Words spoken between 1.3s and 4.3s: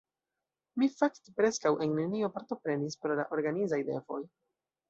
preskaŭ en nenio partoprenis pro la organizaj devoj.